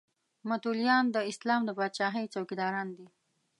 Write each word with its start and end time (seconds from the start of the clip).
متولیان 0.49 1.05
د 1.11 1.17
اسلام 1.31 1.61
د 1.65 1.69
پاچاهۍ 1.77 2.25
څوکیداران 2.33 2.87
دي. 2.97 3.07